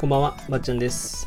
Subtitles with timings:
[0.00, 1.26] こんばんは、ばっちゃんです。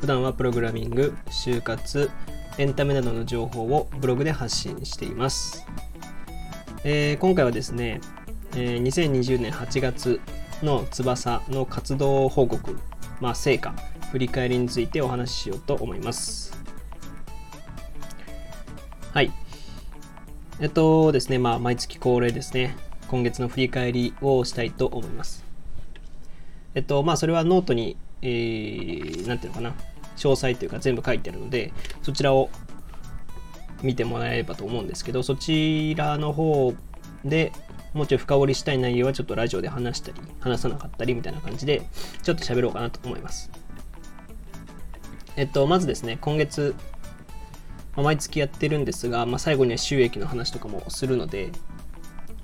[0.00, 2.10] 普段はプログラミング、就活、
[2.58, 5.64] エンタメなどの情報をブログで発信しています。
[6.84, 8.00] えー今回はですね、
[8.54, 10.20] えー2020年8月
[10.62, 12.76] の翼の活動報告、
[13.20, 13.72] まあ、成果、
[14.10, 16.58] 振り返りについてお話ししようと思います。
[19.14, 19.32] はい。
[20.60, 22.76] えっとですね、まあ、毎月恒例ですね、
[23.08, 25.44] 今月の振り返りをしたいと思います。
[26.74, 29.74] えっと、まあ、それはノートに、えー、なんていうのかな、
[30.16, 32.50] 詳細というか全部書いてあるので、そちらを
[33.82, 36.74] 見てもらえればと思うんですけど、そちらの方
[37.24, 37.52] で
[37.94, 41.82] もうちょい深掘りしたい内容はちょっとラジオで話したり、話さなかったりみたいな感じで、
[42.22, 43.50] ちょっと喋ろうかなと思います。
[45.36, 46.74] えっと、まずですね、今月、
[47.96, 51.50] まあ毎月やってるんですが、まあ、最後には収益の話とかもするので、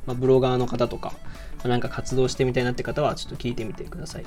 [0.06, 1.12] まあ、ブロガーの方とか、
[1.64, 4.24] なんか活動してみたいなって方はちょっと聞いてみてください。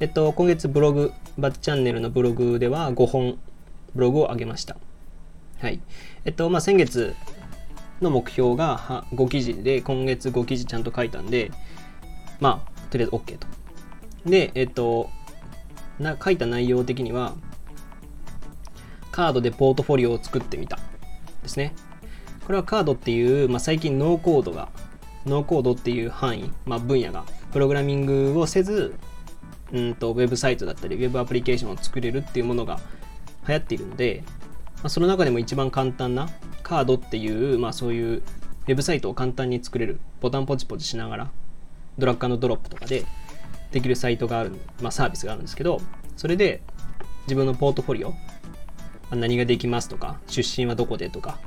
[0.00, 3.38] えっと、今月ブログ、バッチャンネルのブログでは5本
[3.94, 4.76] ブログを上げました。
[5.60, 5.80] はい。
[6.24, 7.14] えっと、まあ、先月
[8.00, 11.50] の目標が5記事で、今月5記事ちゃんと書いたんで、
[12.40, 13.46] まあ、とりあえず OK と。
[14.24, 15.10] で、えっと、
[15.98, 17.34] な書いた内容的には、
[19.12, 20.78] カードでポートフォリオを作ってみた。
[21.42, 21.74] ですね。
[22.46, 24.68] これはカードっていう、まあ、最近ノーコードが、
[25.26, 28.94] ノーコードっていう範囲、まあ、分野が、プログラミングをせず、
[29.72, 32.80] うんとウェブサイトだったり、ウェブアプリケーションを作れるっていうものが
[33.46, 34.24] 流行っているので、
[34.76, 36.28] まあ、その中でも一番簡単な
[36.62, 41.30] カードっていう、まあ、そういうウェブサイトを簡単に作れる、ボタンポチポチしながら、
[41.98, 43.04] ドラッグドロップとかで
[43.72, 45.80] できるサイトがある、まあ、サービスがあるんですけど、
[46.16, 46.62] それで
[47.26, 48.14] 自分のポートフォリオ、
[49.10, 51.38] 何ができますとか、出身はどこでとか、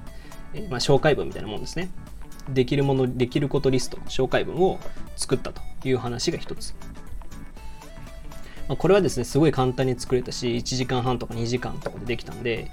[0.54, 1.90] えまあ、紹介文みたいなもんですね。
[2.50, 4.80] できるもの、できることリスト、紹介文を
[5.16, 6.76] 作ったという話が一つ。
[8.68, 12.72] まあ、これはですね、すごい簡単に作れたし、1時間半とか2時間とかでできたんで、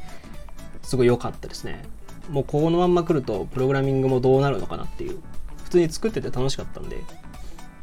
[0.82, 1.82] すごい良かったですね。
[2.28, 5.20] もうこのまんま来ると、プログラミングもどうなるのかなっていう、
[5.64, 6.98] 普通に作ってて楽しかったんで、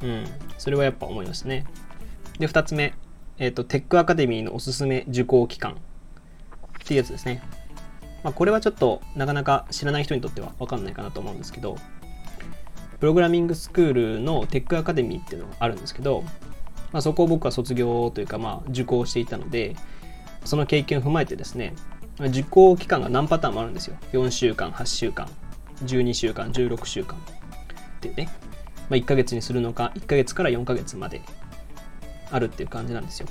[0.01, 0.25] うん、
[0.57, 1.65] それはやっぱ思いましたね。
[2.39, 2.93] で、2つ目、
[3.39, 5.75] えっ、と、テックアカデミーのおすすめ受講期間っ
[6.85, 7.41] ていうやつですね。
[8.23, 11.77] まあ、これはちょっとなかなか知らない人にとっては分かんないかなと思うんですけど、
[12.99, 16.23] プログラミングスクールのテックアカデミーっていうのがあるんですけど、
[16.91, 19.75] まあ、そこを僕は卒業というか、まあ、受講していたので、
[20.45, 21.73] その経験を踏まえてですね、
[22.19, 23.95] 受講期間が何パターンもあるんですよ。
[24.13, 25.29] 4週間、8週間、
[25.83, 27.19] 12週間、16週間っ
[27.99, 28.29] てね。
[28.89, 31.21] まあ、1ヶ月にするのか、1ヶ月から4ヶ月まで
[32.31, 33.27] あるっていう感じなんですよ。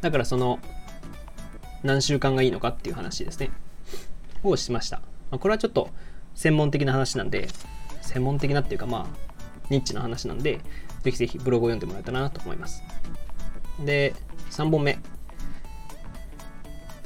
[0.00, 0.60] だからその、
[1.82, 3.50] 何週間がいいのかっていう話ですね。
[4.42, 4.98] をしました。
[5.30, 5.90] まあ、これはちょっと
[6.34, 7.48] 専門的な話なんで、
[8.02, 9.28] 専門的なっていうかまあ、
[9.70, 10.60] ニッチな話なんで、
[11.02, 12.82] ぜひぜひブログを読んでもらえたらなと思います。
[13.84, 14.14] で、
[14.50, 14.98] 3本目。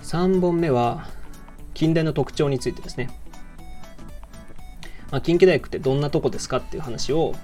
[0.02, 1.08] 3本目は、
[1.74, 3.10] 近代の特徴についてですね。
[5.10, 7.34] まあ、近畿大学ってどんなとこですかっていう話を、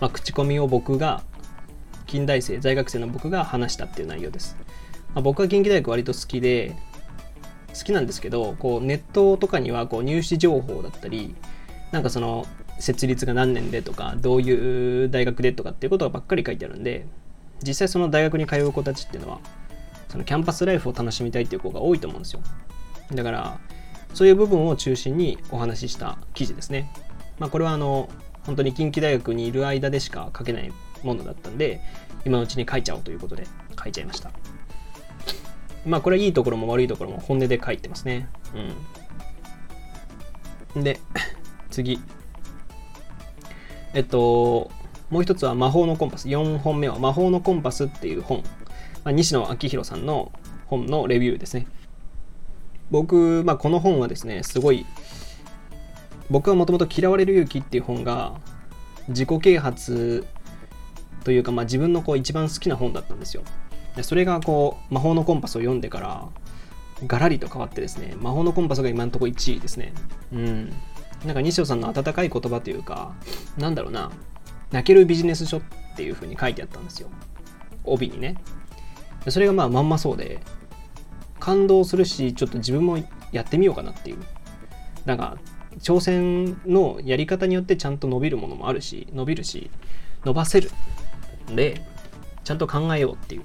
[0.00, 1.22] まあ、口コミを僕が、
[2.06, 4.56] 近代生、在学生の僕が話したっていう内容です。
[5.14, 6.74] まあ、僕は近畿大学割と好きで、
[7.74, 11.34] 好きなんですけど、こうネットとかにはこう入試情報だったり、
[11.90, 12.46] なんかその
[12.78, 17.06] 設立が何年でとか、どういう大学でとかっていうことがばっかり書いてあるんで、
[17.62, 19.40] 実際その大学に通う子たちっていうのは、
[20.08, 22.42] そのキャンパスライフを楽しみたいっていう子が多いと思うんですよ。
[23.12, 23.58] だから、
[24.14, 26.90] そういう部分を中心にお話しした記事ですね。
[27.38, 28.10] まあこれはあの、
[28.44, 31.80] 本当に近畿大学にいる間でしか書けないものだったんで、
[32.24, 33.46] 今のうちに書いちゃおうということで
[33.82, 34.30] 書いちゃいました。
[35.86, 38.28] まあこれはいいところも悪いところも本音で書いてますね。
[40.76, 40.84] うん。
[40.84, 41.00] で、
[41.70, 42.00] 次。
[43.94, 44.70] えっと、
[45.10, 46.28] もう一つは魔法のコンパス。
[46.28, 48.42] 4本目は魔法のコンパスっていう本。
[49.04, 50.32] まあ、西野昭弘さんの
[50.66, 51.66] 本のレビューですね。
[52.90, 54.86] 僕、まあ、この本はですね、すごい、
[56.30, 58.34] 僕はもともと嫌われる勇気っていう本が、
[59.08, 60.26] 自己啓発
[61.24, 63.42] というか、まあ、自分のこう一番好きな本だったんですよ。
[63.96, 66.28] でそれがこう、魔法のコンパスを読んでから、
[67.06, 69.92] ガラリと変わってですね、魔法のコンパスが今のところ1位ですね。
[70.32, 70.72] うん。
[71.24, 73.14] なんか西尾さんの温かい言葉というか、
[73.58, 74.10] なんだろうな、
[74.70, 75.62] 泣けるビジネス書っ
[75.96, 77.10] ていう風に書いてあったんですよ。
[77.84, 78.36] 帯にね。
[79.28, 80.40] それがまあまんまそうで、
[81.38, 82.98] 感動するし、ちょっと自分も
[83.32, 84.18] やってみようかなっていう。
[85.04, 85.38] なんか、
[85.78, 89.70] 挑戦のやり方によってちゃんと伸びるものもあるし、伸びるし、
[90.24, 90.70] 伸ばせる。
[91.54, 91.82] で、
[92.44, 93.42] ちゃんと考えようっていう。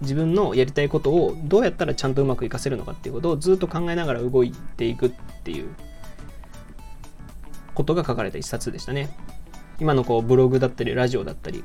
[0.00, 5.10] 自分のやりたいことをどうやったらちゃんとうまくいかせるのかっていうことをずっと考えながら動いていくっ
[5.42, 5.74] ていう
[7.74, 9.10] ことが書かれた一冊でしたね。
[9.80, 11.64] 今のこうブログだったりラジオだったり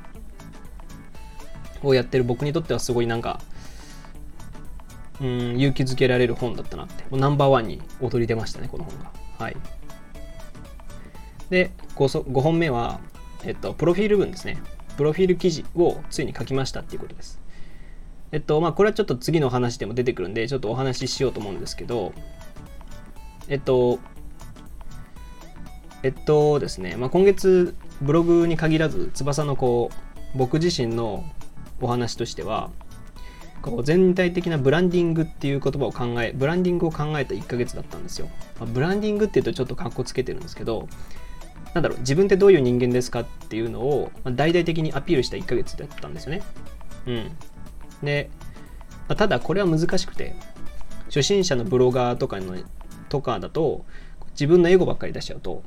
[1.82, 3.40] をやってる僕にとってはすごいなんか
[5.20, 7.04] うん勇気づけられる本だったなって。
[7.10, 9.12] もうナンバーワンに躍り出ましたねこの本が。
[9.38, 9.56] はい。
[11.50, 13.00] で 5, 5本目は、
[13.44, 14.60] えっと、プロフィール文ですね。
[14.96, 17.43] プロフィール記事をついに書きましたっていうことです。
[18.34, 22.12] えっとまあこれはちょっと次の話でも出てくるんでちょっとお話ししようと思うんですけど
[23.46, 24.00] えっと
[26.02, 29.92] えっとですね、まあ、今月ブログに限らず翼のこ
[30.34, 31.24] う僕自身の
[31.80, 32.72] お話としては
[33.62, 38.28] こう全体的なブランディングっていう言葉を考えブランディングを考えた1ヶ月だったんですよ、
[38.58, 40.88] まあ、ブランディングっていうとちょっとかっこつけてるんですけど
[41.72, 46.42] なんだろう自分ってどういう人間ですかっていうのを、大々的にアピールした1ヶ月だったんですよね。
[47.06, 47.36] うん。
[48.04, 48.30] で、
[49.08, 50.34] まあ、ただこれは難しくて
[51.06, 52.56] 初心者のブロガーとかの
[53.08, 53.84] とかだと
[54.32, 55.62] 自分のエゴばっかり出しちゃうと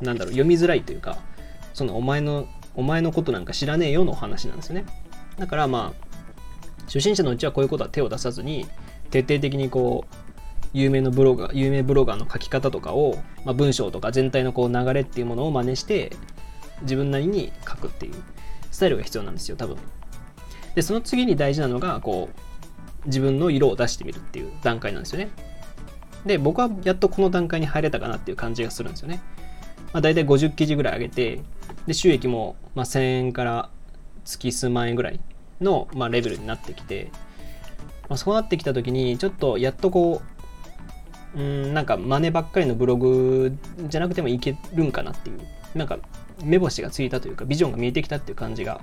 [0.00, 1.18] なんだろう読みづらいというか
[1.72, 4.84] そのお前のお前のことなんか知らねえよのお話なんですよね。
[5.38, 6.04] だからまあ
[6.86, 8.66] 初心者のうちはこういうことは手を出さずに
[9.10, 10.14] 徹底的にこう
[10.72, 16.12] 有名のブロガー有名ブロガーの書き方とかを、まあ、文章とか全体のこう流れっていうものを真似して
[16.82, 18.14] 自分なりに書くっていう
[18.72, 19.76] スタイルが必要なんですよ多分。
[20.74, 25.30] でその次に大事なのがこう自分の色を出してみるっていう段階なんですよね。
[26.24, 29.20] で僕はやっとこの段階に入れたかなっていう感じがするんですよね。
[29.92, 31.40] まあ、大体50記事ぐらい上げて
[31.86, 33.70] で収益もま1000円から
[34.24, 35.20] 月数万円ぐらい
[35.60, 37.10] のまレベルになってきて、
[38.08, 40.22] まあ、そうなってきた時にちょっとやっとこ
[41.36, 43.56] ううんなんか真似ばっかりのブログ
[43.88, 45.40] じゃなくてもいけるんかなっていう
[45.74, 45.98] なんか
[46.42, 48.80] 目星がついたというかビジョンが見えてきたっていう感じが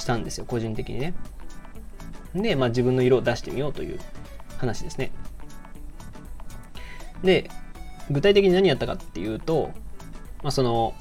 [0.00, 1.14] したんですよ個人的にね。
[2.34, 4.00] で、まあ、自分の色を出してみようという
[4.58, 5.12] 話ですね。
[7.22, 7.50] で
[8.10, 9.70] 具体的に何やったかっていうと
[10.42, 10.94] まあ、その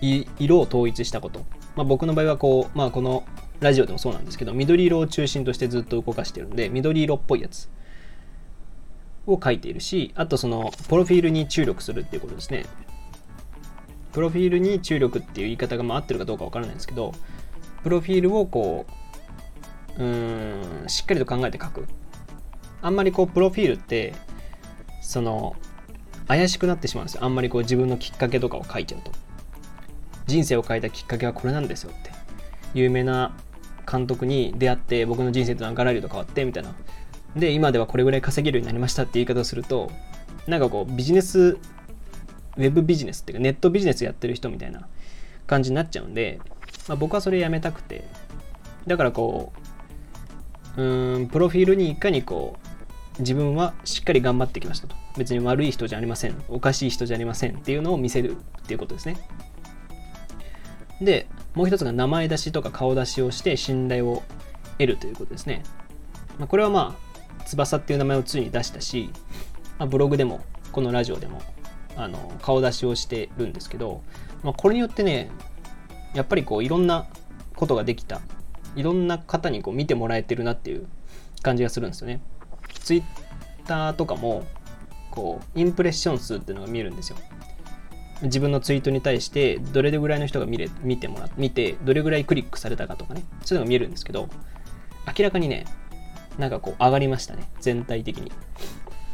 [0.00, 1.40] 色を統一したこと、
[1.76, 3.24] まあ、僕の場合はこう、まあ、この
[3.60, 7.68] ラジオでもそうなんですけど緑色を中心としてずっと動かしてるんで緑色っぽいやつ
[9.26, 12.66] を書いているしあとそのプロフィールに注力するっていうことですね。
[14.12, 17.14] プロフィールに注力っていう言い方がまあ合ってるかどうかわからないんですけど
[17.82, 18.86] プロフィールをこ
[19.98, 21.86] ううーんしっかりと考えて書く。
[22.80, 24.14] あんまりこうプロフィールって
[25.00, 25.54] その
[26.26, 27.24] 怪しくなってしまうんですよ。
[27.24, 29.12] あんまりこう自分のきっかけとかを書いちゃうと。
[30.26, 32.10] 人生を変えたきっかけはこれなんですよって。
[32.74, 33.36] 有名な
[33.90, 36.74] 監督に出会って僕の人生とはガラリと変わってみたいな。
[37.36, 39.90] で今ではこれぐらい稼げるようになりましたって言い方をすると
[40.46, 41.58] なんかこうビジネス
[42.56, 44.86] ウェブビジネスっていうかネットビジネスやってる人みたいな
[45.46, 46.40] 感じになっちゃうんで、
[46.88, 48.04] まあ、僕はそれやめたくて。
[48.86, 49.52] だからこ
[50.76, 52.58] ううんプロフィールにいかにこ
[53.18, 54.96] う自分はしっかり頑張ってきましたと。
[55.16, 56.42] 別に悪い人じゃありません。
[56.48, 57.58] おかしい人じゃありません。
[57.58, 59.16] っていうのを見せるっていうことですね。
[61.04, 64.22] でもう一つが名前出しとか顔出しをして信頼を
[64.78, 65.62] 得るということですね、
[66.38, 66.96] まあ、これはま
[67.40, 69.10] あ翼っていう名前をついに出したし、
[69.78, 70.40] まあ、ブログでも
[70.70, 71.42] このラジオでも
[71.96, 74.02] あの顔出しをしてるんですけど、
[74.42, 75.30] まあ、これによってね
[76.14, 77.06] やっぱりこういろんな
[77.56, 78.20] ことができた。
[78.74, 80.86] いろんな方にこう見てもらえてるなっていう
[81.42, 82.22] 感じがするんですよね。
[82.80, 83.02] ツイッ
[83.66, 84.46] ターとかも
[85.10, 87.18] こうインプレッション数っていうのが見えるんですよ。
[88.22, 93.24] 自分のツイートに対してどれぐらいの人が見れ見てもら見てどれぐらいクリックされたかとかね。
[93.44, 94.28] そういうのが見えるんですけど
[95.06, 95.66] 明らかにね
[96.38, 97.50] なんかこう上がりましたね。
[97.60, 98.32] 全体的に、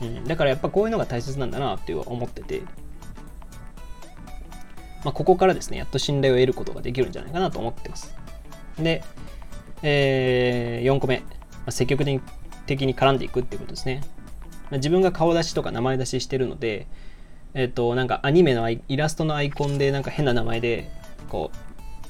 [0.02, 2.62] うん、だからやっぱこういうのが大切なんだなって思ってて。
[5.05, 8.14] まあ、ここからですねやっと信頼を得ることができるんじゃないかなと思ってます
[8.78, 9.02] で、
[9.83, 11.25] えー、4個目、ま
[11.67, 12.05] あ、積極
[12.67, 14.02] 的に絡んでいくっていうことですね。
[14.71, 16.87] ま自分が顔出しとか名前出ししてるので、
[17.55, 20.90] えっ、と、なんかアニメのイラストのアイコンでなんか変な名前で、
[21.28, 21.50] こ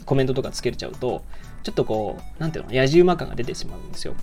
[0.01, 1.25] う、コメントとかつけれちゃうと、
[1.63, 4.15] ちょっとこう、なんていうの、野じ馬感が出てしまうんですよ。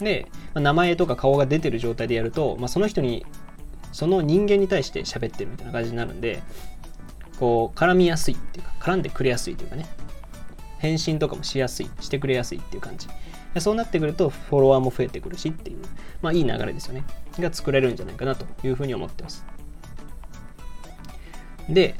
[0.00, 3.24] で、まあ、名前とか顔が出てる状態でやると、まあ、その人に、
[3.92, 6.42] その人間に対して喋ってるみたいな感じになるんで、
[7.38, 9.86] こう、絡みやすいっていうか、絡んでくれやすいというかね、
[10.78, 13.08] 返信とかもしやすい、してくれやすいっていう感じ。
[13.60, 15.78] そうなってくるとフォロワーも増えてくるしっていう、
[16.22, 17.04] まあいい流れですよね。
[17.38, 19.44] が作れるんじゃないかなというふうに思ってます。
[21.68, 21.94] で、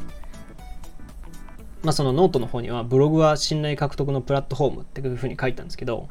[1.82, 6.08] まあそのノートの方にはブログは信頼獲得のプラットフォームっていうふうに書いたんですけど、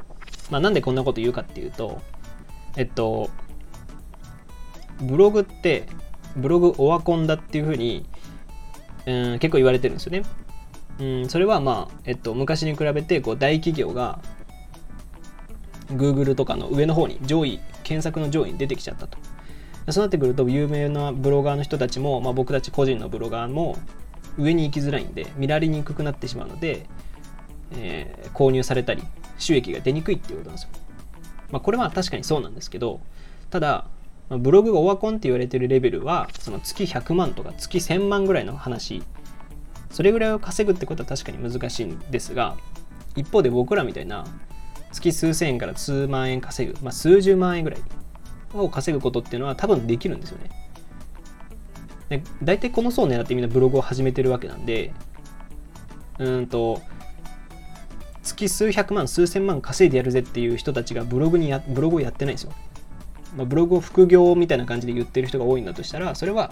[0.49, 2.01] まあなんでこんなこと言うかっていうと、
[2.75, 3.29] えっと、
[5.01, 5.87] ブログって
[6.35, 8.07] ブログオワコンだっていうふうに、
[9.07, 10.23] うん、結構言われてるんですよね。
[10.99, 14.19] うん、それはまあ、えっと、昔に比べてこう大企業が
[15.87, 19.17] Google とかの上の方に上位検索の上位に出てきちゃったと
[19.89, 23.77] そうなってくると有名なブロガーの人たちも、まあ、僕たち個人のブロガーも
[24.37, 26.85] 上に行きづらいんで見られにくくなってしまうので、
[27.71, 29.03] えー、購入されたり
[29.37, 30.69] 収益が出にくいっていうことなんですよ。
[31.51, 32.99] まあ、これは確かにそうなんですけど
[33.49, 33.85] ただ
[34.29, 39.01] ブログがオワコンって言われてるレベルはその月100万とか月1000万ぐらいの話
[39.89, 42.57] それぐらいを稼ぐってことは確かに難しいんですが
[43.15, 44.25] 一方で僕らみたいな
[44.91, 47.79] 月数千円から数万円稼ぐ、まあ、数十万円ぐらい
[48.53, 50.49] を稼ぐことっていうのは多分できるんですよね。
[52.09, 54.93] で大体この層を狙ってみんなブログを始めてるわけなんで
[56.19, 56.81] うんと
[58.23, 62.53] 月数百万数千万稼いでやるぜっていう人たちがブログにやブログをやってないんですよ。
[63.37, 66.51] まあ、ブログを副業みたいな感じで言ってる人が多いんだとしたらそれは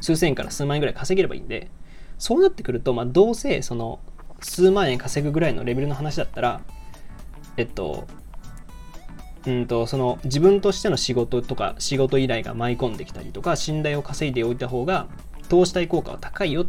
[0.00, 1.70] 数千円から数万円ぐらい稼げればいいんで
[2.18, 4.00] そうなってくると、まあ、どうせその
[4.40, 6.60] 数万円稼ぐぐらいのレベルの話だったら
[7.56, 8.06] えっと
[9.46, 15.06] うんとその自分としての仕事とか仕事依頼が舞い込んできたりとか信頼を稼いでおいた方が
[15.48, 16.66] 投資対効果は高いよっ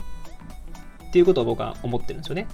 [1.11, 2.47] ていうことを僕は思ってるんですよね。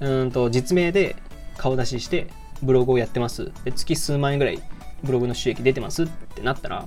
[0.00, 1.16] うんと実名で
[1.56, 2.26] 顔出しして
[2.62, 4.60] ブログをやってますで月数万円ぐらい
[5.02, 6.86] ブログの収益出てますってなったら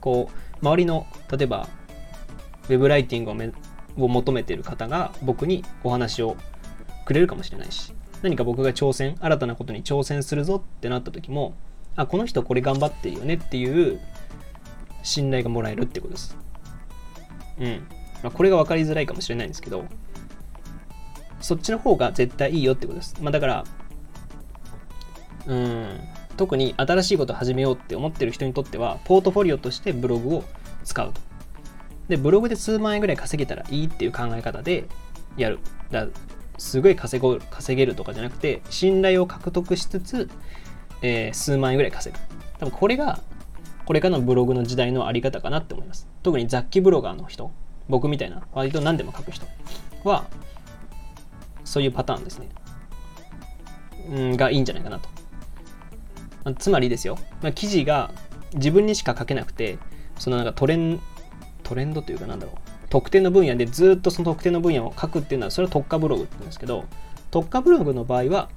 [0.00, 1.68] こう周りの例えば
[2.68, 3.52] ウェブライティングをめ
[3.96, 6.36] を求めてる方が僕にお話を
[7.04, 7.92] くれるかもしれないし
[8.22, 11.54] 何か僕が挑戦新たなことに挑戦するぞってなった時も
[11.94, 14.00] あこの人これ頑張ってるよねっていう
[15.02, 16.36] 信頼がもらえるってことです。
[17.58, 17.86] うん、
[18.22, 19.84] まあ、これが分かりづらいかもしれないんですけど
[21.40, 23.14] そっちの方が絶対いいよってことです。
[23.20, 23.64] まあだから
[25.46, 26.00] うん。
[26.34, 30.44] 特に新しいことを始めようって思ってる人にとってはポートフォリオとしてブログを
[30.84, 31.20] 使うと。
[32.08, 34.84] でブログで数万円ぐらい稼げたらいいっていう考え方で
[35.36, 35.58] やる。
[35.90, 36.06] だ
[36.58, 40.30] すごい稼ご稼げるとかじゃなくて信頼を獲得しつつ、
[41.02, 42.22] えー、数万円ぐらい稼ぐ。
[42.58, 43.20] 多分これが
[43.86, 46.06] これからのブログの時代のあり方かなって思います。
[46.22, 47.50] 特に雑記ブロガーの人
[47.88, 49.46] 僕みたいな割と何でも書く人
[50.04, 50.26] は
[51.64, 52.48] そういうパターンですね。
[54.10, 55.08] うんがいいんじゃないかなと、
[56.52, 58.10] つまりですよ、まあ、記事が
[58.54, 59.78] 自分にしか書けなくて
[60.18, 61.00] そのなんかトレン
[61.62, 62.56] トレンドというかなんだろう。
[62.90, 66.84] 特定の分野でずっとその特定の分野を書くっていうのはそれは特化ブログって言うんですけど
[67.32, 68.48] 特化ブログの場合は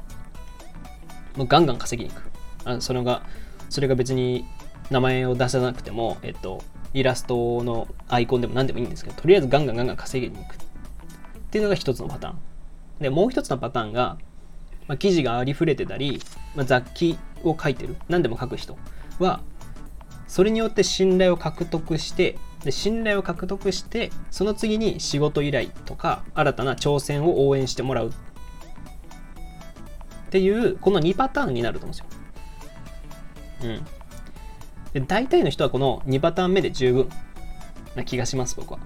[1.36, 2.30] もうガンガン稼ぎに行く。
[2.66, 3.24] あそれが
[3.70, 4.46] それが別に
[4.92, 6.62] 名前を出さなくても、えっと、
[6.94, 10.56] イラストのアイコンでも何でもいいんですけどとりあえずガンガンガンガン稼ぎに行く。
[10.56, 10.58] っ
[11.50, 12.38] ていうのが一つのパターン。
[13.00, 14.18] でもう一つのパターンが、
[14.88, 16.22] まあ、記事がありふれてたり、
[16.56, 17.96] まあ、雑記を書いてる？
[18.10, 18.78] 何でも書く人
[19.20, 19.42] は
[20.28, 28.12] それによって信頼を獲得してで信頼を獲得してその次に仕事依頼とか新たな挑戦を応援してもらうっ
[30.30, 32.16] ていうこの2パターンになると思うんで
[33.62, 33.72] すよ。
[33.72, 33.86] うん。
[34.94, 37.10] で大体の人はこの2パターン目で十分
[37.96, 38.80] な気がします僕は。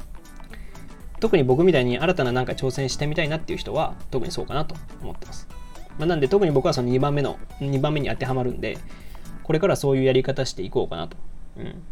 [1.19, 5.47] 特に僕みたいに新たな何か挑戦してみたいなっていう人は特にそうかなと思ってます。
[6.01, 8.79] まあ、なんで特に僕はその2番目の2番目に当てはまるんで
[9.43, 11.15] これからそういうやり方していこうかなと。
[11.57, 11.83] うん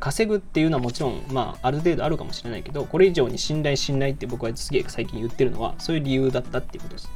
[0.00, 7.10] 稼ぐっていうのはもちろん、まあ、ある程度あるかもしれないけど、これ以上に信頼信頼って僕はすげえ最近言ってるのは、そういう理由だったっていうことです。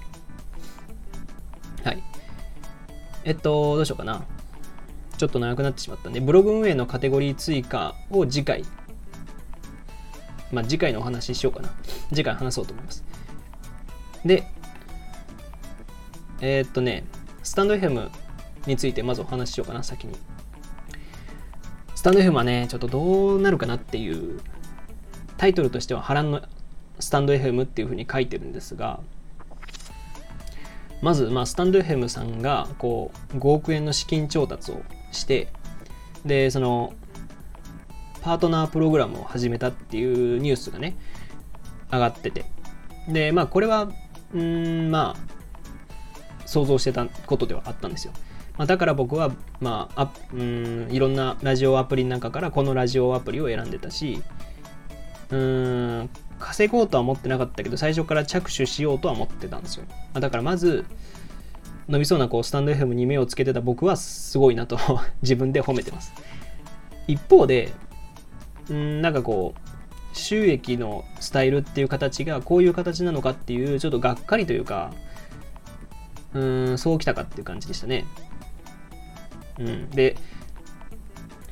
[1.83, 2.03] はい。
[3.25, 4.23] えっと、どうしようかな。
[5.17, 8.65] ちょっと長くなってしまったんで、ブログ運営のカテゴリー追加を次回、
[10.53, 11.71] まあ、次回のお話ししようかな。
[12.11, 13.03] 次回話そうと思います。
[14.27, 14.45] で、
[16.41, 17.05] えー、っとね、
[17.43, 18.11] スタンド FM
[18.67, 20.17] についてまずお話ししようかな、先に。
[21.95, 24.41] スタンド FM はね、ちょっとどうなるかなっていう、
[25.37, 26.43] タイトルとしては波乱の
[27.01, 29.01] スタンド FM っていうふうに書いてるんですが、
[31.01, 35.49] まず、まあ、スタンド FM さんがこう5億円の資金調達をして、
[36.25, 36.93] で、その、
[38.21, 40.97] パートナープログラムを始めたっていうニュースがね、
[41.91, 42.45] 上がってて。
[43.09, 43.89] で、まあ、これは
[44.35, 45.38] う、んまあ、
[46.49, 48.13] 想像してたことではあったんですよ。
[48.57, 54.21] まあ、だから僕は、まあ、あうんいろんなラジオアプリの中からこのラジオアプリを選んでたし
[55.31, 60.85] うん稼ごうとは思ってなかったけど最初から着手しようとは思ってたんですよ、まあ、だからまず
[61.89, 64.79] 伸びそうなこうスタンド FM に目をつけてた僕はすごいなと
[65.23, 66.13] 自分で褒めてます
[67.07, 67.73] 一方で
[68.71, 69.69] うんなんかこう
[70.17, 74.93] 収益のスタイルっていう形がこういう形なのかっていうちょっとがっかりというか
[76.35, 76.41] う
[76.73, 78.05] んそうきたかっていう感じでしたね。
[79.59, 80.17] うん、で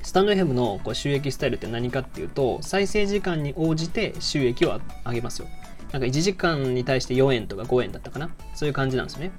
[0.02, 5.48] スタンド FM のこう収益スタイルって何かっていうと再生時間に応じて収益を上げますよ。
[5.92, 8.30] なんか1時間に対して4円とか5円だったかな。
[8.54, 9.32] そういう感じなんですよね。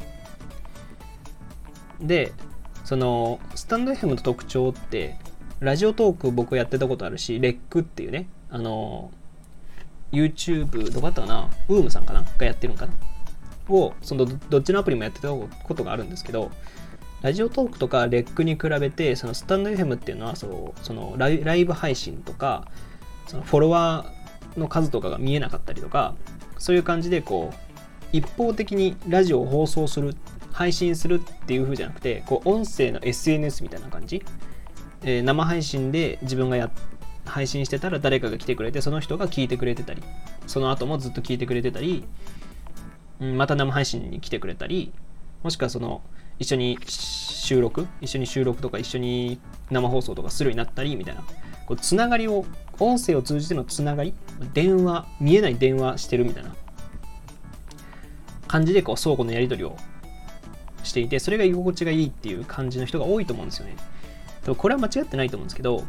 [2.02, 2.34] で
[2.84, 5.18] そのスタンド FM の特徴って
[5.60, 9.12] ラジオトーク僕やってたことあるしレックっていうねあの
[10.12, 11.50] YouTube どこだったかな？
[11.70, 12.24] ウームさんかな？
[12.38, 12.94] がやってるんかな？
[13.70, 16.52] をそのどっちのアプリもやってたことがあるんですけど
[17.22, 22.68] ラジオトークとかレックに比べてそのスタンド FM っていうのはそうそのライブ配信とか
[23.26, 26.16] そのフォロワーの数とかが見えなかったりとか
[26.58, 27.56] そういう感じでこう
[28.14, 30.16] 一方的にラジオを放送する
[30.52, 34.24] 配信するっていう風じゃなくてこう音声の SNS みたいな感じ、
[35.04, 36.72] えー、生配信で自分がや
[37.26, 40.02] 配信してたら誰かが来てくれてその人が聞いてくれてたり
[40.48, 42.06] その後もずっと聞いてくれてたり、
[43.20, 44.92] また生配信に来てくれたり
[45.44, 46.02] もしくはその
[46.40, 49.40] 一緒に収録一緒に収録とか一緒に
[49.72, 51.24] 生放送とかするようになったりみたいな
[51.66, 52.46] こうつながりを
[52.80, 54.14] 音声を通じてのつながり
[54.54, 56.56] 電話見えない電話してるみたいな
[58.48, 59.76] 感じでこう相互のやり取りを
[60.84, 63.76] していてそれが居心地がいいっていう感じの人が多いと思うんですよね。
[64.44, 65.84] でもこれは間違ってないと思うんですけど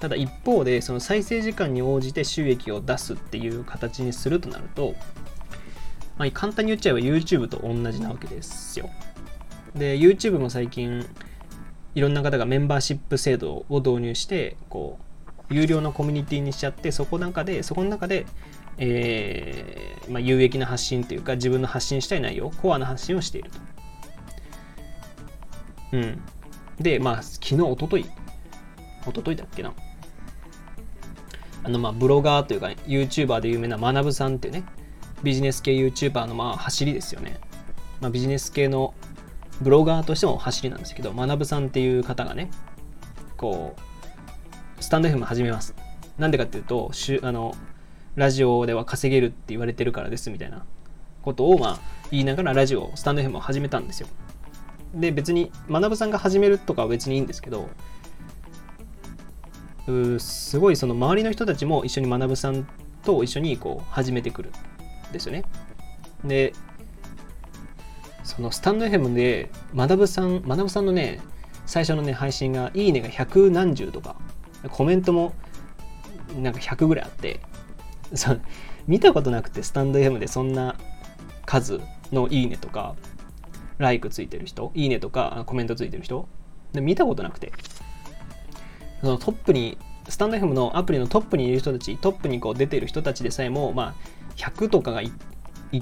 [0.00, 4.94] ただ一方でその再生時間に応じて収益を出すっていう形にするとなると、
[6.20, 8.90] まあ、簡単に言っちゃえば YouTube と同じなわけですよ。
[9.74, 11.08] で YouTube も最近
[11.94, 14.98] いろんな方がメンバーシップ制度を導入してこ
[15.50, 18.26] う有料のコミュニティにしちゃってそこの中でそこの中で
[18.76, 23.58] えー、まあ、有益な発信というか自分の発信したい内容コアな発信をしていると。
[25.92, 26.22] うん。
[26.78, 28.06] で、まあ、昨日、おととい、
[29.06, 29.74] おとといだっけな。
[31.62, 34.64] あの、まあ、ブロガーというか、ね、YouTuber で有名な学さんっていうね、
[35.22, 37.38] ビジネス系 YouTuber のまあ走りですよね。
[38.00, 38.94] まあ、ビジネス系の
[39.60, 42.50] ブロガーとしても走りなんですけど、学ぶさんっていう方がね、
[43.36, 43.76] こ
[44.78, 45.74] う、スタンド FM 始めます。
[46.18, 46.90] なんでかっていうと、
[47.22, 47.54] あの
[48.16, 50.64] ラジオでは稼げるって言われてるからですみたいな
[51.22, 51.78] ことをまあ
[52.10, 54.08] 言いながらラジオスタンド FM を始めたんですよ
[54.94, 57.70] で別に学さんが始めるとかは別にいいんですけど
[59.86, 62.66] うすごいその周りの人たちも一緒に学さん
[63.04, 64.50] と一緒にこう始めてくる
[65.12, 65.44] ですよね。
[66.24, 66.52] で
[68.24, 71.20] そのスタンド FM で学さん学さんのね
[71.66, 74.16] 最初のね配信がいいねが百何十とか
[74.70, 75.34] コメントも
[76.38, 77.40] なんか100ぐらいあって
[78.14, 78.36] そ
[78.86, 80.76] 見たことなくてスタンド FM でそんな
[81.46, 81.80] 数
[82.12, 82.94] のいいねとか
[83.78, 86.28] ライクついてる人いいねとかコメントついてる人
[86.72, 87.52] で見たことなくて。
[89.00, 93.94] そのトップにスタンド FM のアプリのトップにいる人たちトップにこう出てる人たちでさえもまあ
[94.40, 95.12] 100とかがい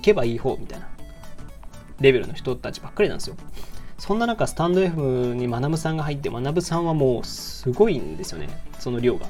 [0.00, 0.88] けばいい方みたいな。
[2.00, 3.36] レベルの人たちばっかりなんですよ。
[3.98, 8.48] そんな中スタンド F に学さんが入って学さんはもうすごいんですよね。
[8.78, 9.26] その量が。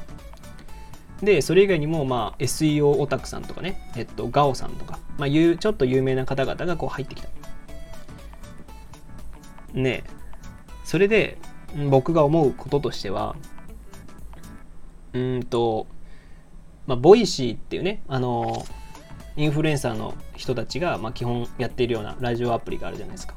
[1.23, 7.29] で、それ以外にも、まあ、SEO オタクさんとかね、えっと、ガオさんとか、まあ、ちょっと有名な方々がこう入ってきた。
[9.73, 10.05] ね。
[10.85, 11.39] それで、
[11.91, 13.37] 僕が思うこととしては、
[15.13, 15.87] うんと、
[16.87, 18.65] まあ、ボイシーっていうね、あの、
[19.39, 23.37] インフルエンサーの人たちが、まあ、基本やっているようなラジオアプリがあるじゃないですか。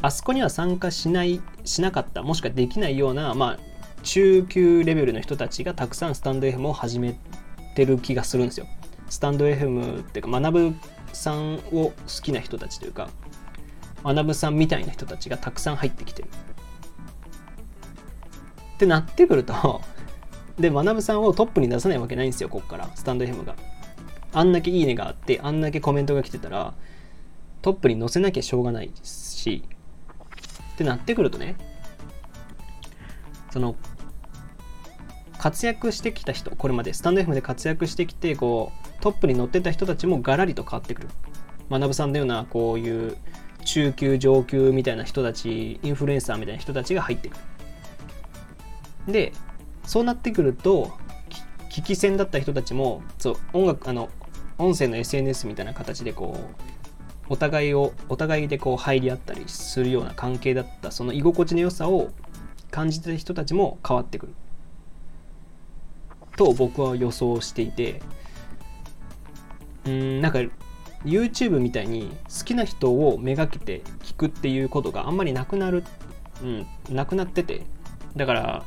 [0.00, 3.58] あそこには参加しない、しなかった、もしくはできないような、まあ、
[4.04, 7.18] 中級レベルの人たちがたくさんスタンド FM を始め
[7.74, 8.68] てる気がするんですよ。
[9.08, 10.74] スタンド FM っていうか、学
[11.12, 13.08] さんを好きな人たちというか、
[14.04, 16.28] 学さんみたいな人たちがたくさん入ってきてる。
[18.74, 19.80] ってなってくると
[20.56, 23.56] で、学さんをトップに出さないわけないんですよ、こっから、スタンド FM が。
[24.38, 26.74] あんだけいいねがあって、あんだけコメントが来てたら、
[27.62, 29.64] トップに載せなきゃしょうがないし、
[30.74, 31.56] ってなってくるとね、
[33.50, 33.76] その
[35.38, 41.08] 活躍してきた人これまでスタンド FM で活躍してきてこうトップに乗ってた人たちもガラリと変わってくる。
[41.70, 43.16] 学さんのようなこういう
[43.64, 47.36] 中級上級みたいな人たちインフルエンサーみたいな人たちが入ってく
[49.06, 49.12] る。
[49.12, 49.32] で
[49.84, 50.92] そうなってくると
[51.70, 54.10] 聞き戦だった人たちもそう音楽あの
[54.58, 56.76] 音声の SNS みたいな形でこう
[57.28, 62.10] お互いをお互いでこう入り合ったりするような関係だったその居心地の良さを
[62.70, 64.34] 感じてる人たちも変わってくる。
[66.36, 68.00] と僕は予想していて。
[69.86, 70.40] うんなんか
[71.04, 75.84] YouTube みたいに好きな人をめがけて聞くっていうことがあんまりなくなる、
[76.42, 77.62] うん、なくなってて。
[78.16, 78.64] だから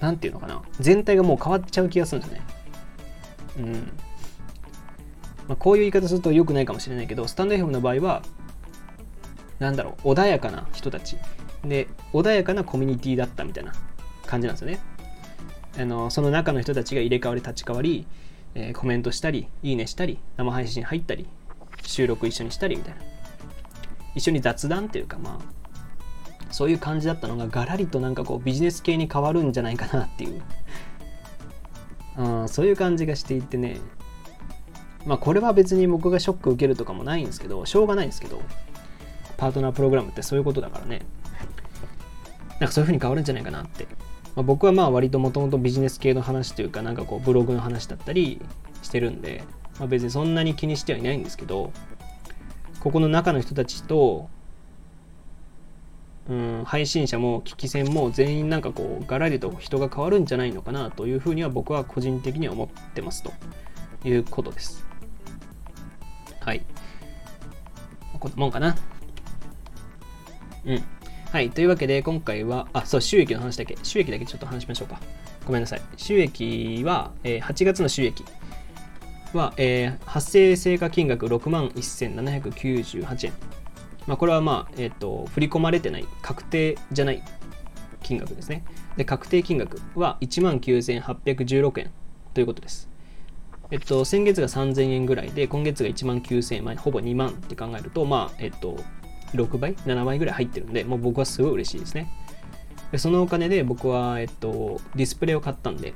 [0.00, 0.62] 何て言うのかな。
[0.80, 2.53] 全体がもう変わっちゃう気がするんですよね。
[3.58, 3.72] うん。
[5.48, 8.22] まあ、こういう言い方すると良くないかもしれないけどスタンド FM の場合は
[9.58, 11.16] なんだろう穏やかな人たち。
[11.64, 13.72] で穏やかなコミュニティだったみたいな
[14.26, 14.80] 感じなんですよね。
[15.78, 18.06] あのその中の人たちが入れ替わり立ち替わり、
[18.54, 21.26] えー、コメントしたりいいねしたり生配信入ったり
[21.82, 23.00] 収録一緒にしたりみたいな。
[24.14, 30.40] 一緒に雑談っていうかまあそういう感じだったのがガラリとなんかこうビジネス系に変わるんじゃないかなっていう
[32.16, 33.78] うんそういう感じがしていてね。
[35.06, 38.40] まあこれは別に僕がショック受けるとかもないんですけどしょうがないんですけど
[39.36, 41.02] パートナープログラムってそういうことだからね。
[42.60, 43.86] なんかそういう風に変わるんじゃないかなって、
[44.36, 48.40] まあ、僕はまあ割ともともとビジネス系の話というかなんかこうブログの話だったり
[48.82, 49.42] してるんで、
[49.78, 51.72] まあ、別にそんなに気にしてはいないんですけど
[52.80, 54.28] ここの中の人たちと
[56.28, 63.32] うん、配信者も聞き戦も全員なんかこうガラリと人が変わるんじゃないのかなというふうには僕は個人的には思ってますと
[64.08, 64.86] いうことです。
[66.40, 66.62] はい。
[68.18, 68.76] こんなもんかな。
[70.64, 70.84] うん。
[71.30, 71.50] はい。
[71.50, 73.76] というわけで今回は、あ、そう、収益の話だけ。
[73.82, 75.00] 収益だけちょっと話しましょうか。
[75.46, 75.82] ごめんなさい。
[75.96, 78.24] 収益は、えー、8月の収益
[79.34, 83.32] は、えー、発生成果金額6万1798円。
[84.06, 87.22] まあ、これはまあ、えっ、と、振り込まれてない、確定じゃない
[88.02, 88.64] 金額ですね。
[88.96, 91.90] で、確定金額は19,816円
[92.34, 92.88] ということです。
[93.70, 98.76] えっと、先月が3000円ぐらいで、今月が1万9000円、まあ、ほぼ2万って考えると、まあ、えっと、
[99.32, 102.10] 6倍 ?7 倍ぐらい入ってるんで、もう僕はすごい嬉しいですね。
[102.92, 105.94] でそのお金で僕は、えっと、ディスプレイを買ったんで、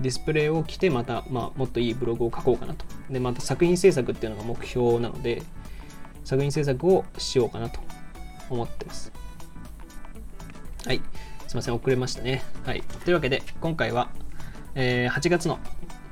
[0.00, 2.84] ディスプレイを着て、また、まあ、もっといいブログを書こうかなと。
[3.10, 5.42] で、また作品制作っていうのが目標なので、
[6.26, 7.78] 作品制作をしようかなと
[8.50, 9.12] 思ってます。
[10.84, 11.00] はい。
[11.46, 12.42] すいません、遅れましたね。
[12.64, 12.82] はい。
[13.04, 14.10] というわけで、今回は、
[14.74, 15.60] えー、8月の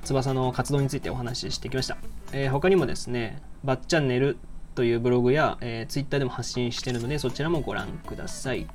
[0.05, 1.99] 翼の活動についてお話ししてきました。
[2.31, 4.39] えー、他にもですね、バッチャンネル
[4.77, 8.69] というブログや、えー、Twitter でも発信しているので、そちらもご覧ください。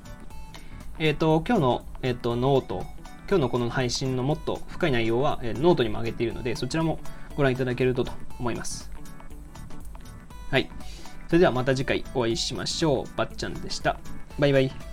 [0.98, 2.84] えっ、ー、と、今日の、えーと、ノート、
[3.30, 7.00] 今日のこの配信のもっと深い内容は、えー、ノートにも上げているので、そちらも
[7.34, 8.90] ご覧いただけるとと思います。
[10.50, 10.68] はい。
[11.30, 13.16] それではまた次回お会いしましょう。
[13.16, 14.00] ばっちゃんでした。
[14.40, 14.89] バイバイ。